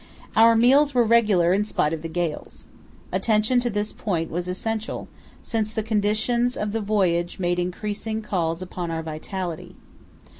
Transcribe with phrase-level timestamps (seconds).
[0.35, 2.67] Our meals were regular in spite of the gales.
[3.11, 5.07] Attention to this point was essential,
[5.43, 9.75] since the conditions of the voyage made increasing calls upon our vitality.